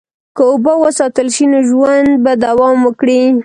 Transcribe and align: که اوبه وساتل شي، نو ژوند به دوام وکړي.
که 0.35 0.43
اوبه 0.51 0.73
وساتل 0.83 1.27
شي، 1.35 1.45
نو 1.51 1.59
ژوند 1.69 2.09
به 2.23 2.31
دوام 2.45 2.77
وکړي. 2.83 3.21